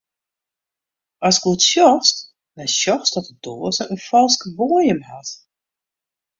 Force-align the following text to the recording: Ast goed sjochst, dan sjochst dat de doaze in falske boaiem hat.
Ast 1.27 1.41
goed 1.43 1.61
sjochst, 1.69 2.17
dan 2.55 2.67
sjochst 2.79 3.13
dat 3.15 3.27
de 3.29 3.35
doaze 3.45 3.83
in 3.91 4.01
falske 4.07 4.47
boaiem 4.57 5.01
hat. 5.11 5.29